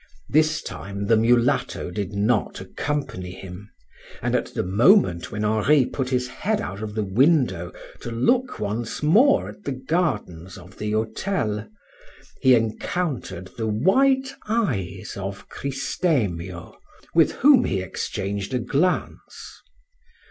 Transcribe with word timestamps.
This 0.29 0.63
time 0.63 1.05
the 1.05 1.15
mulatto 1.15 1.91
did 1.91 2.11
not 2.13 2.59
accompany 2.59 3.29
him, 3.33 3.69
and 4.19 4.33
at 4.33 4.47
the 4.55 4.63
moment 4.63 5.31
when 5.31 5.45
Henri 5.45 5.85
put 5.85 6.09
his 6.09 6.27
head 6.27 6.59
out 6.59 6.81
of 6.81 6.95
the 6.95 7.03
window 7.03 7.71
to 7.99 8.09
look 8.09 8.57
once 8.57 9.03
more 9.03 9.47
at 9.47 9.63
the 9.63 9.73
gardens 9.73 10.57
of 10.57 10.79
the 10.79 10.93
hotel, 10.93 11.69
he 12.41 12.55
encountered 12.55 13.51
the 13.57 13.67
white 13.67 14.33
eyes 14.47 15.13
of 15.17 15.47
Cristemio, 15.49 16.77
with 17.13 17.33
whom 17.33 17.65
he 17.65 17.79
exchanged 17.83 18.55
a 18.55 18.59
glance. 18.59 19.61